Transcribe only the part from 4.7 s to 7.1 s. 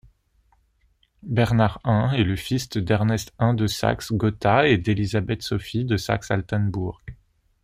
d'Élisabeth-Sophie de Saxe-Altenbourg.